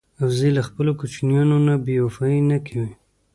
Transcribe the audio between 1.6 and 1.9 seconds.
نه